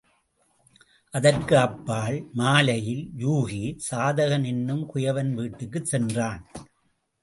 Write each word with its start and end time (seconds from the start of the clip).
அதற்கு 1.13 1.57
அப்பால் 1.57 2.17
மாலையில் 2.33 3.11
யூகி, 3.17 3.77
சாதகன் 3.91 4.45
என்னும் 4.45 4.83
குயவன் 4.93 5.33
வீட்டிற்குச் 5.33 5.85
சென்றான். 5.85 6.45